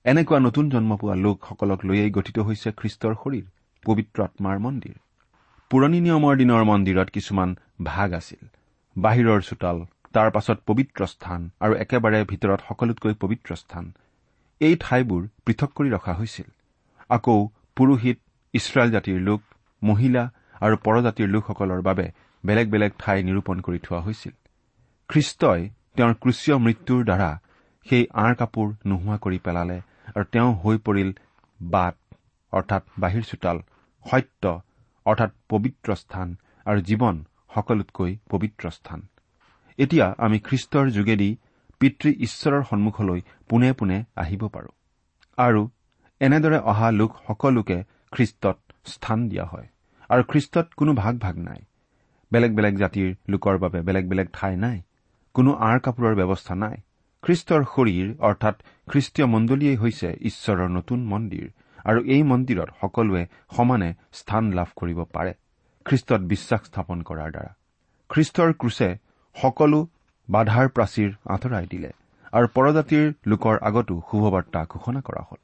[0.05, 3.45] এনেকুৱা নতুন জন্ম পোৱা লোকসকলক লৈয়েই গঠিত হৈছে খ্ৰীষ্টৰ শৰীৰ
[3.83, 4.97] পবিত্ৰ আত্মাৰ মন্দিৰ।
[5.71, 7.49] পুৰণি নিয়মৰ দিনৰ মন্দিৰত কিছুমান
[7.83, 8.41] ভাগ আছিল।
[8.95, 9.77] বাহিৰৰ চোতাল
[10.13, 13.85] তাৰ পাছত পবিত্ৰ স্থান আৰু একেবাৰে ভিতৰত সকলোতকৈ পবিত্ৰ স্থান।
[14.61, 16.47] এই ঠাইবোৰ পৃথক কৰি ৰখা হৈছিল।
[17.09, 17.37] আকৌ
[17.77, 18.17] পুৰোহিত
[18.53, 19.41] ইছৰাইল জাতিৰ লোক
[19.81, 20.23] মহিলা
[20.61, 22.05] আৰু পৰজাতিৰ লোকসকলৰ বাবে
[22.43, 24.33] বেলেগ বেলেগ ঠাই নিৰূপণ কৰি থোৱা হৈছিল।
[25.09, 25.61] খ্ৰীষ্টই
[25.95, 27.31] তেওঁৰ ক্ৰুচীয় মৃত্যুৰ দ্বাৰা
[27.85, 29.77] সেই আঁৰ কাপোৰ নোহোৱা কৰি পেলালে
[30.15, 31.09] আৰু তেওঁ হৈ পৰিল
[31.59, 31.95] বাট
[32.53, 33.57] অৰ্থাৎ বাহিৰ চোতাল
[34.05, 34.43] সত্য
[35.05, 37.15] অৰ্থাৎ পবিত্ৰ স্থান আৰু জীৱন
[37.55, 39.01] সকলোতকৈ পবিত্ৰ স্থান।
[39.79, 41.29] এতিয়া আমি খ্ৰীষ্টৰ যোগেদি
[41.79, 44.71] পিতৃ ঈশ্বৰৰ সন্মুখলৈ পোনে পোনে আহিব পাৰো।
[45.37, 45.61] আৰু
[46.21, 47.77] এনেদৰে অহা লোক সকলোকে
[48.11, 49.67] খ্ৰীষ্টত স্থান দিয়া হয়।
[50.09, 51.61] আৰু খ্ৰীষ্টত কোনো ভাগ ভাগ নাই।
[52.31, 54.81] বেলেগ বেলেগ জাতিৰ লোকৰ বাবে বেলেগ বেলেগ ঠাই নাই।
[55.35, 56.77] কোনো আঁৰ কাপোৰৰ ব্যৱস্থা নাই।
[57.25, 58.55] খ্ৰীষ্টৰ শৰীৰ অৰ্থাৎ
[58.91, 61.45] খ্ৰীষ্টীয় মণ্ডলীয়েই হৈছে ঈশ্বৰৰ নতুন মন্দিৰ
[61.85, 63.23] আৰু এই মন্দিৰত সকলোৱে
[63.55, 65.31] সমানে স্থান লাভ কৰিব পাৰে
[65.85, 67.51] খ্ৰীষ্টত বিশ্বাস স্থাপন কৰাৰ দ্বাৰা।
[68.09, 68.89] খ্ৰীষ্টৰ ক্ৰুচে
[69.35, 69.79] সকলো
[70.29, 71.91] বাধাৰ প্ৰাচীৰ আঁতৰাই দিলে
[72.33, 75.41] আৰু পৰজাতিৰ লোকৰ আগতো শুভবাৰ্তা ঘোষণা কৰা হল।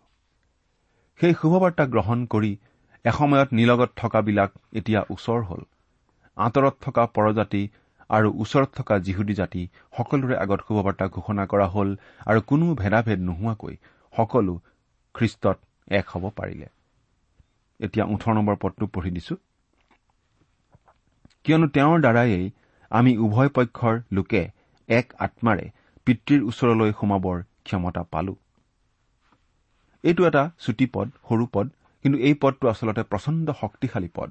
[1.19, 2.51] সেই শুভবাৰ্তা গ্ৰহণ কৰি
[3.05, 5.61] এসময়ত নিলগত থকাবিলাক এতিয়া ওচৰ হল।
[6.37, 7.61] আঁতৰত থকা পৰজাতি
[8.11, 9.61] আৰু ওচৰত থকা যিহুদী জাতি
[9.97, 11.89] সকলোৰে আগত শুভবাৰ্তা ঘোষণা কৰা হল
[12.25, 13.75] আৰু কোনো ভেদাভেদ নোহোৱাকৈ
[14.13, 14.53] সকলো
[15.15, 15.57] খ্ৰীষ্টত
[15.99, 16.67] এক হ'ব পাৰিলে।
[17.79, 19.35] এতিয়া ওঠৰ নম্বৰ পদটো পঢ়ি দিছো।
[21.43, 22.45] কিয়নো তেওঁৰ দ্বাৰায়েই
[22.91, 24.41] আমি উভয় পক্ষৰ লোকে
[24.89, 25.65] এক আত্মাৰে
[26.07, 28.35] পিতৃৰ ওচৰলৈ সোমাবৰ ক্ষমতা পালো।
[30.03, 31.67] এইটো এটা চুটি পদ সৰু পদ
[32.05, 34.29] কিন্তু এই পদটো আচলতে প্ৰচণ্ড শক্তিশালী পদ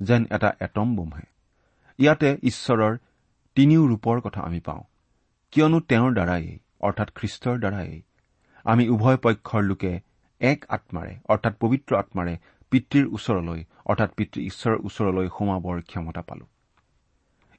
[0.00, 1.26] যেন এটা এটম বোমহে।
[1.98, 2.94] ইয়াতে ঈশ্বৰৰ
[3.60, 4.82] তিনিও ৰূপৰ কথা আমি পাওঁ।
[5.52, 6.44] কিয়নো তেওঁৰ দ্বাৰাই
[6.80, 7.90] অৰ্থাৎ খ্ৰীষ্টৰ দ্বাৰাই
[8.64, 9.90] আমি উভয় পক্ষৰ লোকে
[10.40, 12.34] এক আত্মাৰে অৰ্থাৎ পবিত্ৰ আত্মাৰে
[12.70, 16.46] পিতৃৰ ওচৰলৈ অৰ্থাৎ পিতৃ ঈশ্বৰৰ ওচৰলৈ সোমাবৰ ক্ষমতা পালো।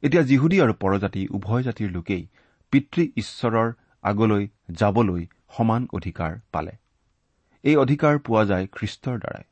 [0.04, 2.24] এতিয়া যিহুদী আৰু পৰজাতি উভয় জাতিৰ লোকেই
[2.72, 3.70] পিতৃ ঈশ্বৰৰ
[4.04, 5.26] আগলৈ যাবলৈ
[5.58, 6.74] সমান অধিকাৰ পালে।
[7.64, 9.46] এই অধিকাৰ পোৱা যায় খ্ৰীষ্টৰ দ্বাৰাই।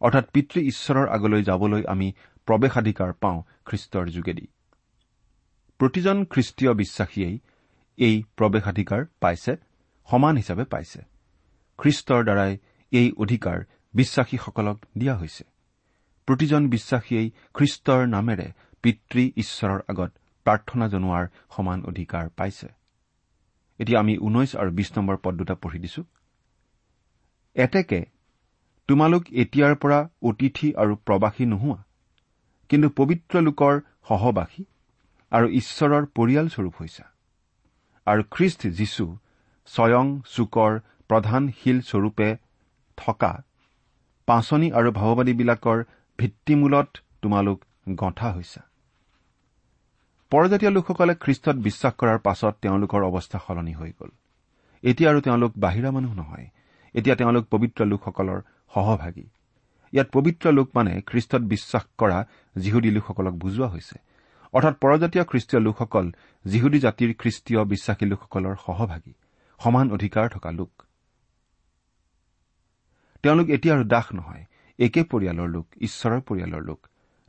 [0.00, 2.12] অৰ্থাৎ পিতৃ ঈশ্বৰৰ আগলৈ যাবলৈ আমি
[2.48, 4.46] প্ৰৱেশাধিকাৰ পাওঁ খ্ৰীষ্টৰ যোগেদি।
[5.82, 7.36] প্ৰতিজন খ্ৰীষ্টীয় বিশ্বাসীয়েই
[7.98, 9.52] এই প্ৰৱেশাধিকাৰ পাইছে
[10.08, 11.00] সমান হিচাপে পাইছে।
[11.78, 12.52] খ্ৰীষ্টৰ দ্বাৰাই
[12.92, 13.58] এই অধিকাৰ
[13.94, 15.44] বিশ্বাসীসকলক দিয়া হৈছে।
[16.28, 18.46] প্ৰতিজন বিশ্বাসীয়েই খ্ৰীষ্টৰ নামেৰে
[18.82, 20.10] পিতৃ ঈশ্বৰৰ আগত
[20.46, 22.68] প্ৰাৰ্থনা জনোৱাৰ সমান অধিকাৰ পাইছে।
[23.80, 26.02] এতিয়া আমি ঊনৈশ আৰু বিশ নম্বৰ পদ দুটা পঢ়ি দিছো।
[27.56, 28.00] এতেকে
[28.88, 31.78] তোমালোক এতিয়াৰ পৰা অতিথি আৰু প্ৰবাসী নোহোৱা
[32.70, 33.74] কিন্তু পবিত্ৰ লোকৰ
[34.08, 34.62] সহবাসী
[35.32, 37.04] আৰু ঈশ্বৰৰ পৰিয়ালস্বৰূপ হৈছা।
[38.06, 39.04] আৰু খ্ৰীষ্ট যীশু
[39.66, 42.36] স্বয়ং চুকৰ প্ৰধান শিল স্বৰূপে
[42.96, 43.32] থকা
[44.26, 45.84] পাচনি আৰু ভাৱবাদীবিলাকৰ
[46.18, 46.88] ভিত্তিমূলত
[47.22, 47.64] তোমালোক
[47.94, 48.62] গঁঠা হৈছা।
[50.30, 54.10] পৰজাতীয় লোকসকলে খ্ৰীষ্টত বিশ্বাস কৰাৰ পাছত তেওঁলোকৰ অৱস্থা সলনি হৈ গ'ল।
[54.82, 56.46] এতিয়া আৰু তেওঁলোক বাহিৰা মানুহ নহয়।
[56.94, 58.40] এতিয়া তেওঁলোক পবিত্ৰ লোকসকলৰ
[58.74, 59.26] সহভাগী।
[59.92, 62.24] ইয়াত পবিত্ৰ লোক মানে খ্ৰীষ্টত বিশ্বাস কৰা
[62.56, 64.11] যিহুদী লোকসকলক বুজোৱা হৈছে।
[64.52, 66.12] অৰ্থাৎ পৰজাতীয় খ্ৰীষ্টীয় লোকসকল
[66.44, 69.12] যিহুদী জাতিৰ খ্ৰীষ্টীয় বিশ্বাসী লোকসকলৰ সহভাগী
[69.60, 70.82] সমান অধিকাৰ থকা লোক।
[73.22, 74.44] তেওঁলোক এতিয়া আৰু দাস নহয়
[74.78, 76.86] একে পৰিয়ালৰ লোক ঈশ্বৰৰ পৰিয়ালৰ লোক।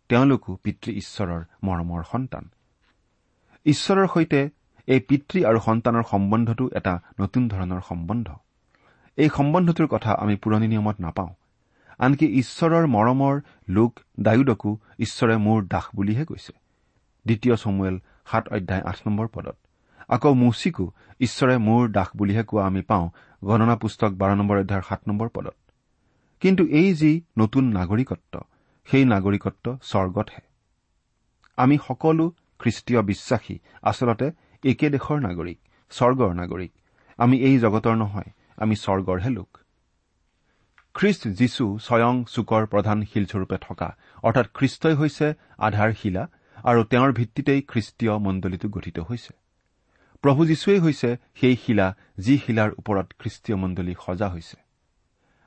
[0.10, 2.50] তেওঁলোকো পিতৃ ঈশ্বৰৰ মৰমৰ সন্তান।
[3.66, 4.50] ঈশ্বৰৰ সৈতে
[4.88, 8.28] এই পিতৃ আৰু সন্তানৰ সম্বন্ধটো এটা নতুন ধৰণৰ সম্বন্ধ।
[9.18, 11.34] এই সম্বন্ধটোৰ কথা আমি পুৰণি নিয়মত নাপাওঁ।
[12.00, 16.63] আনকি ঈশ্বৰৰ মৰমৰ লোক ডায়ুদকো ঈশ্বৰে মোৰ দাস বুলিহে কৈছে।
[17.26, 18.00] দ্বিতীয় চমুৱেল
[18.32, 19.58] সাত অধ্যায় আঠ নম্বৰ পদত।
[20.08, 23.10] আকৌ মুচিকো ঈশ্বৰে মোৰ দাস বুলিহে কোৱা আমি পাওঁ
[23.44, 25.56] গণনা পুস্তক বাৰ নম্বৰ অধ্যায়ৰ সাত নম্বৰ পদত।
[26.40, 28.42] কিন্তু এই যি নতুন নাগৰিকত্ব
[28.86, 30.42] সেই নাগৰিকত্ব স্বৰ্গতহে।
[31.58, 34.32] আমি সকলো খ্ৰীষ্টীয় বিশ্বাসী আচলতে
[34.64, 35.60] একে দেশৰ নাগৰিক
[35.90, 36.72] স্বৰ্গৰ নাগৰিক।
[37.18, 39.58] আমি এই জগতৰ নহয় আমি স্বৰ্গৰহে লোক।
[40.94, 46.28] খ্ৰীষ্ট যীশু স্বয়ং চুকৰ প্ৰধান শিলস্বৰূপে থকা অৰ্থাৎ খ্ৰীষ্টই হৈছে আধাৰ শিলা
[46.64, 49.34] আৰু তেওঁৰ ভিত্তিতেই খ্ৰীষ্টীয় মণ্ডলীটো গঠিত হৈছে।
[50.22, 54.58] প্ৰভু যীশুৱেই হৈছে সেই শিলা যি শিলাৰ ওপৰত খ্ৰীষ্টীয় মণ্ডলী সজা হৈছে।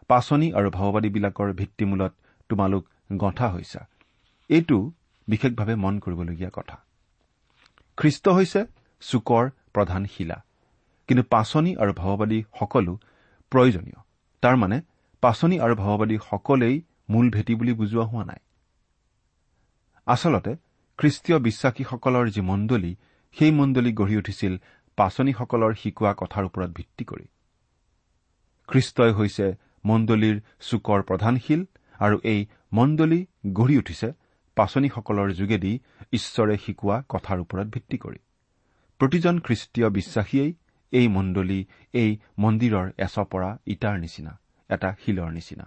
[0.09, 2.13] পাচনি আৰু ভাওবাদীবিলাকৰ ভিত্তিমূলত
[2.49, 3.89] তোমালোক গঁঠা হৈছা।
[4.49, 4.93] এইটো
[5.29, 6.77] বিশেষভাৱে মন কৰিবলগীয়া কথা।
[7.97, 8.67] খ্ৰীষ্ট হৈছে
[9.01, 10.45] চুকৰ প্ৰধান শিলা।
[11.09, 12.99] কিন্তু পাচনি আৰু ভাওবাদী সকলো
[13.51, 14.01] প্ৰয়োজনীয়।
[14.43, 14.81] তাৰমানে
[15.21, 18.39] পাচনি আৰু ভাওবাদী সকলেই মূল ভেটি বুলি বুজোৱা হোৱা নাই।
[20.07, 20.57] আচলতে
[20.99, 22.93] খ্ৰীষ্টীয় বিশ্বাসীসকলৰ যি মণ্ডলী
[23.37, 24.53] সেই মণ্ডলী গঢ়ি উঠিছিল
[24.99, 27.27] পাচনীসকলৰ শিকোৱা কথাৰ ওপৰত ভিত্তি কৰি।
[28.69, 29.47] খ্ৰীষ্টই হৈছে
[29.85, 31.61] মণ্ডলীৰ চুকৰ প্ৰধানশীল
[32.01, 32.41] আৰু এই
[32.73, 33.21] মণ্ডলী
[33.53, 34.09] গঢ়ি উঠিছে
[34.57, 35.73] পাচনীসকলৰ যোগেদি
[36.13, 38.21] ঈশ্বৰে শিকোৱা কথাৰ ওপৰত ভিত্তি কৰি।
[39.01, 40.53] প্ৰতিজন খ্ৰীষ্টীয় বিশ্বাসীয়েই
[40.93, 41.61] এই মণ্ডলী
[41.95, 44.33] এই মন্দিৰৰ এচপৰা ইটাৰ নিচিনা
[44.71, 45.67] এটা শিলৰ নিচিনা।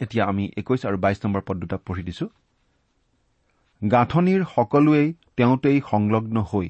[0.00, 2.26] এতিয়া আমি একৈশ আৰু বাইশ নম্বৰ পদ দুটা পঢ়ি দিছো।
[3.82, 6.68] গাঁথনিৰ সকলোৱেই তেওঁতেই সংলগ্ন হৈ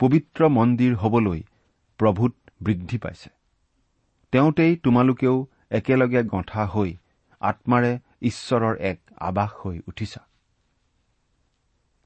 [0.00, 1.40] পবিত্ৰ মন্দিৰ হবলৈ
[2.00, 3.30] প্ৰভূত বৃদ্ধি পাইছে।
[4.32, 5.36] তেওঁতেই তোমালোকেও
[5.70, 6.90] একেলগে গঁঠা হৈ
[7.40, 10.20] আত্মাৰে ঈশ্বৰৰ এক আবাস হৈ উঠিছা।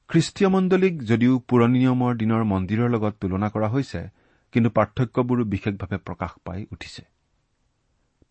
[0.09, 4.01] খ্ৰীষ্টীয় মণ্ডলীক যদিও পুৰণি নিয়মৰ দিনৰ মন্দিৰৰ লগত তুলনা কৰা হৈছে
[4.53, 7.03] কিন্তু পাৰ্থক্যবোৰো বিশেষভাৱে প্ৰকাশ পাই উঠিছে।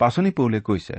[0.00, 0.96] পাচনি পৌলে কৈছে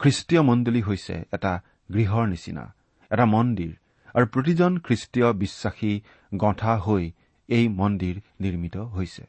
[0.00, 1.52] খ্ৰীষ্টীয় মণ্ডলী হৈছে এটা
[1.92, 2.64] গৃহৰ নিচিনা
[3.10, 3.72] এটা মন্দিৰ
[4.16, 6.00] আৰু প্ৰতিজন খ্ৰীষ্টীয় বিশ্বাসী
[6.34, 7.12] গঁঠা হৈ
[7.48, 9.24] এই মন্দিৰ নিৰ্মিত হৈছে।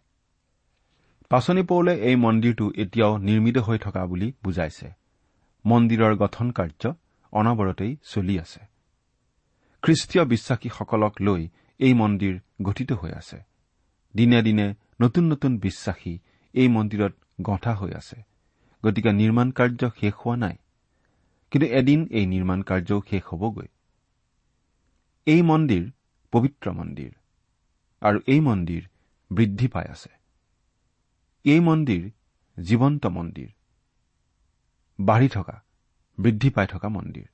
[1.30, 4.94] পাচনি পৌলে এই মন্দিৰটো এতিয়াও নিৰ্মিত হৈ থকা বুলি বুজাইছে।
[5.66, 6.94] মন্দিৰৰ গঠন কাৰ্য
[7.32, 8.60] অনবৰতেই চলি আছে।
[9.84, 11.48] খ্ৰীষ্টীয় বিশ্বাসীসকলক লৈ
[11.80, 13.38] এই মন্দিৰ গঠিত হৈ আছে।
[14.16, 16.20] দিনে দিনে নতুন নতুন বিশ্বাসী
[16.54, 18.18] এই মন্দিৰত গঁঠা হৈ আছে।
[18.86, 20.56] গতিকে নিৰ্মাণ কাৰ্য শেষ হোৱা নাই।
[21.52, 23.68] কিন্তু এদিন এই নিৰ্মাণ কাৰ্যও শেষ হ'বগৈ।
[25.28, 25.84] এই মন্দিৰ
[26.34, 27.12] পবিত্ৰ মন্দিৰ
[28.02, 28.84] আৰু এই মন্দিৰ
[29.32, 30.10] বৃদ্ধি পাই আছে।
[31.46, 32.04] এই মন্দিৰ
[32.58, 33.50] জীৱন্ত মন্দিৰ
[35.00, 35.56] বাঢ়ি থকা
[36.18, 37.28] বৃদ্ধি পাই থকা মন্দিৰ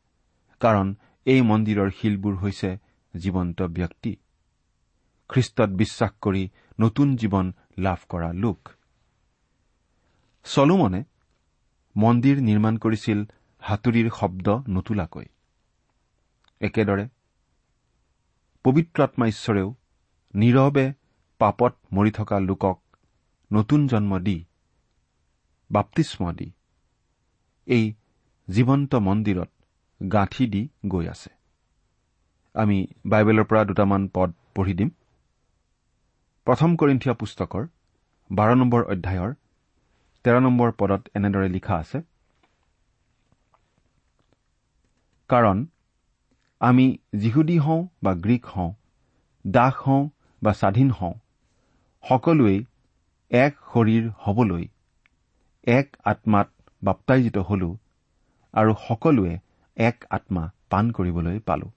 [0.62, 0.88] কাৰণ
[1.26, 2.70] এই মন্দিৰৰ শিলবোৰ হৈছে
[3.14, 4.14] জীৱন্ত ব্যক্তি।
[5.30, 6.44] খ্ৰীষ্টত বিশ্বাস কৰি
[6.80, 7.46] নতুন জীৱন
[7.78, 8.60] লাভ কৰা লোক।
[10.46, 11.02] চলোমনে
[11.96, 13.20] মন্দিৰ নিৰ্মাণ কৰিছিল
[13.62, 15.26] হাতুৰীৰ শব্দ নুতোলাকৈ।
[16.62, 17.06] একেদৰে
[18.66, 19.70] পবিত্ৰ আত্মা ঈশ্বৰেও
[20.34, 20.86] নীৰৱে
[21.40, 22.78] পাপত মৰি থকা লোকক
[23.52, 24.38] নতুন জন্ম দি
[25.70, 26.48] বাপ্তিস্ম দি
[27.68, 27.86] এই
[28.48, 29.50] জীৱন্ত মন্দিৰত
[30.02, 31.32] গাঁঠি দি গৈ আছে।
[32.56, 34.90] আমি বাইবেলৰ পৰা দুটামান পদ পঢ়ি দিম।
[36.48, 37.64] প্ৰথম কৰিন্ঠিয়া পুস্তকৰ
[38.30, 39.32] বাৰ নম্বৰ অধ্যায়ৰ
[40.26, 41.98] তেৰ নম্বৰ পদত এনেদৰে লিখা আছে
[45.30, 45.58] কাৰণ
[46.64, 48.74] আমি যিহুদী হওঁ বা গ্ৰীক হওঁ
[49.48, 50.10] দাস হওঁ
[50.44, 51.14] বা স্বাধীন হওঁ
[52.10, 52.66] সকলোৱেই
[53.30, 54.68] এক শৰীৰ হবলৈ
[55.64, 56.50] এক আত্মাত
[56.84, 57.78] বাপ্তাইজিত হলো
[58.54, 59.40] আৰু সকলোৱে
[59.76, 61.72] এক আত্মা পাণ কৰিবলৈ পালো।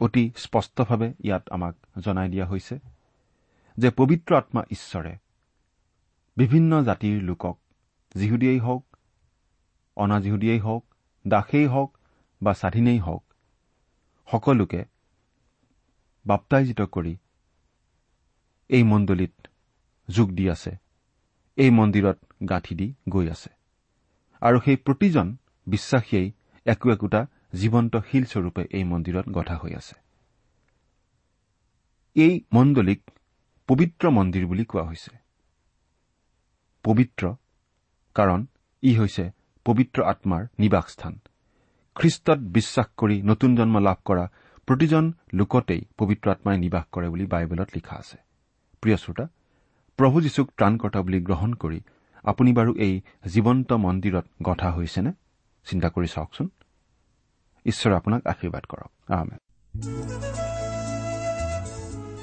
[0.00, 2.78] অতি স্পষ্টভাৱে ইয়াত আমাক জনাই দিয়া হৈছে
[3.76, 5.16] যে পবিত্ৰ আত্মা ঈশ্বৰে
[6.36, 7.58] বিভিন্ন জাতিৰ লোকক
[8.14, 8.96] যিহুদীয়েই হওক
[9.96, 10.84] অনাজিহুদীয়েই হওক
[11.28, 11.97] দাসেই হওক
[12.42, 13.24] বা স্বাধীনেই হওক
[14.28, 14.80] সকলোকে
[16.26, 17.14] বাপ্তাইজিত কৰি
[18.70, 19.34] এই মণ্ডলীত
[20.08, 20.72] যোগ দি আছে
[21.58, 23.50] এই মন্দিৰত গাঁঠি দি গৈ আছে।
[24.42, 25.26] আৰু সেই প্ৰতিজন
[25.66, 26.28] বিশ্বাসীয়েই
[26.66, 27.20] একো একোটা
[27.54, 29.96] জীৱন্ত শিলস্বৰূপে এই মন্দিৰত গঠা হৈ আছে।
[32.16, 33.00] এই মণ্ডলীক
[33.68, 35.12] পবিত্ৰ মন্দিৰ বুলি কোৱা হৈছে।
[36.84, 37.22] পবিত্ৰ
[38.16, 38.40] কাৰণ
[38.82, 39.24] ই হৈছে
[39.66, 41.14] পবিত্ৰ আত্মাৰ নিবাসস্থান।
[41.98, 44.24] খ্ৰীষ্টত বিশ্বাস কৰি নতুন জন্ম লাভ কৰা
[44.66, 48.16] প্ৰতিজন লোকতেই পবিত্ৰ আত্মাই নিবাস কৰে বুলি বাইবেলত লিখা আছে।
[48.80, 49.26] প্ৰিয় শ্ৰোতা
[49.98, 51.80] প্ৰভু যীশুক ত্ৰাণকৰ্তা বুলি গ্ৰহণ কৰি
[52.22, 55.12] আপুনি বাৰু এই জীৱন্ত মন্দিৰত গঠা হৈছেনে?
[55.66, 56.46] চিন্তা কৰি চাওকচোন।
[57.66, 58.90] ঈশ্বৰে আপোনাক আশীৰ্বাদ কৰক।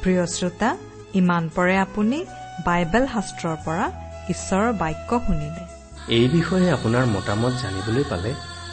[0.01, 0.77] প্ৰিয় শ্ৰোতা
[1.13, 2.25] ইমান পৰে আপুনি
[2.65, 3.85] বাইবেল শাস্ত্ৰৰ পৰা
[4.29, 5.63] ঈশ্বৰৰ বাক্য শুনিলে।
[6.15, 8.54] এই বিষয়ে আপোনাৰ মতামত জানিবলৈ পালে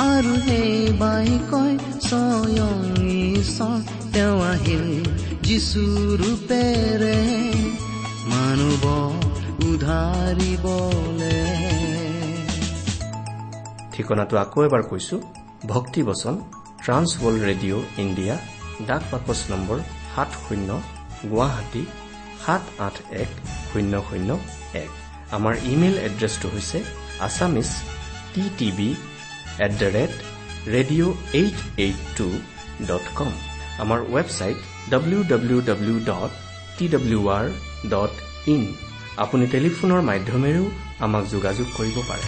[0.00, 1.72] আৰু সেই বাইকই
[2.08, 2.78] স্বয়ং
[3.36, 3.78] ঈশ্বৰ
[4.14, 4.86] তেওঁ আহিল
[5.46, 5.82] যিচু
[6.20, 7.18] ৰূপেৰে
[8.32, 8.84] মানুহ
[9.70, 11.38] উধাৰিবলে
[13.92, 15.16] ঠিকনাটো আকৌ এবাৰ কৈছো
[15.72, 16.34] ভক্তিবচন
[16.84, 18.34] ট্ৰান্স ৱৰ্ল্ড ৰেডিঅ' ইণ্ডিয়া
[18.88, 19.78] ডাক বাকচ নম্বৰ
[20.12, 20.68] সাত শূন্য
[21.30, 21.82] গুৱাহাটী
[22.44, 23.30] সাত আঠ এক
[23.70, 24.30] শূন্য শূন্য
[24.84, 24.90] এক।
[25.36, 26.78] আমাৰ ইমেইল এড্ৰেছটো হৈছে
[27.26, 27.70] Assamese
[28.32, 28.90] T TV
[29.60, 30.12] at the rate
[30.68, 32.28] radio' eight eight two
[32.86, 33.32] dot com
[33.78, 34.58] আমাৰ website
[34.90, 36.30] W W W dot
[36.78, 37.46] T W R
[37.90, 38.12] dot
[38.48, 38.62] in
[39.16, 40.66] আপুনি টেলিফোনৰ মাধ্যমেৰেও
[41.00, 42.24] আমাক যোগাযোগ কৰিব পাৰে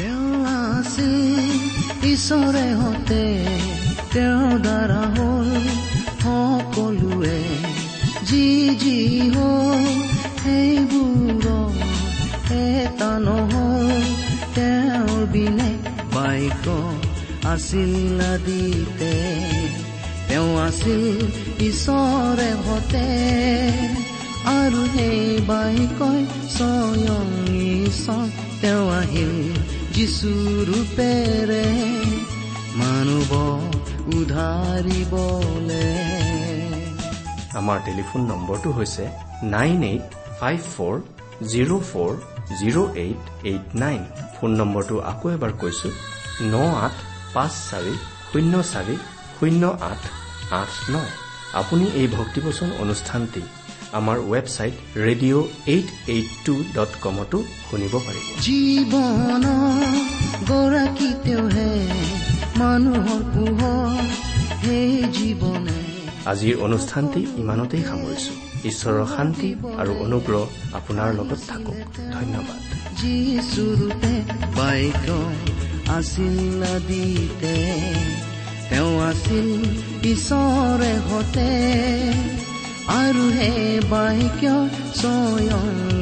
[4.13, 5.51] তেওঁ দ্বাৰা হ'ল
[6.23, 7.39] সকলোৱে
[8.23, 8.45] যি
[8.83, 8.97] যি
[9.35, 9.85] হ'ল
[10.43, 11.73] সেইবোৰৰ
[12.59, 14.03] এটা নহ'ল
[14.55, 15.71] তেওঁৰ বিনে
[16.15, 16.67] বাইক
[17.45, 19.15] আছিল আদিতে
[20.29, 21.05] তেওঁ আছিল
[21.61, 23.07] ঈশ্বৰে হতে
[24.47, 27.27] আৰু সেই বাইকৈ স্বয়ং
[27.59, 28.27] ঈশ্বৰ
[28.61, 29.53] তেওঁ আহিল
[29.93, 30.31] যিচু
[30.69, 31.67] ৰূপেৰে।
[32.75, 33.31] মানুহ
[34.19, 35.87] উধাৰিবলে।
[37.55, 39.05] আমাৰ টেলিফোন নম্বৰটো হৈছে
[39.43, 40.03] nine eight
[40.41, 40.95] five four
[41.49, 42.13] zero' four
[42.61, 44.05] zero' eight eight nine.
[44.41, 45.89] Phone নম্বৰটো আকৌ এবাৰ কৈছো
[46.43, 46.93] ন আঠ
[47.35, 47.95] পাঁচ চাৰি
[48.33, 48.97] শূন্য চাৰি
[49.41, 50.03] শূন্য আঠ
[50.53, 50.97] আঠ ন।
[51.53, 53.43] আপুনি এই ভক্তিবচন অনুষ্ঠানটি
[53.93, 57.39] আমাৰ website radio' eight eight two dot কমতো
[57.71, 59.45] শুনিব পাৰিব। জীৱন
[60.49, 61.71] গৰাকী তেওঁহে
[62.57, 63.93] মানুহৰ পোহৰ
[64.63, 65.79] সেই জীৱনে।
[66.27, 68.33] আজিৰ অনুষ্ঠানটি ইমানতেই সামৰিছো।
[68.71, 70.43] ঈশ্বৰৰ শান্তি আৰু অনুগ্ৰহ
[70.79, 71.77] আপোনাৰ লগত থাকক।
[72.17, 72.61] ধন্যবাদ।
[75.89, 77.73] আছিল আদিতে
[78.71, 79.67] তেওঁ আছিল
[80.05, 81.51] ঈশ্বৰে হতে।
[82.89, 84.65] আৰু হে বাইক
[84.95, 85.93] স্বয়ং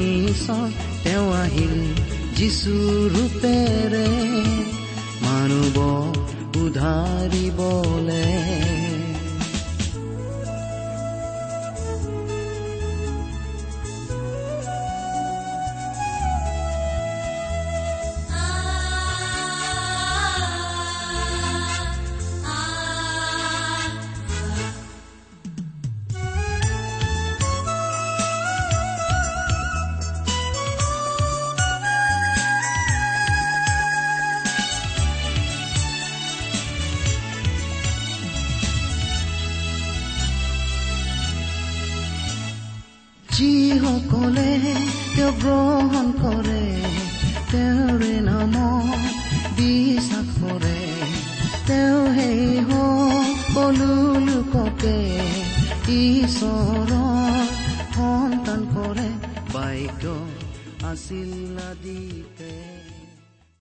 [1.05, 1.95] তেওঁ আহিল
[2.37, 4.09] যিচুৰূপেৰে
[5.23, 6.12] মানুহ
[6.64, 8.70] উধাৰিবলে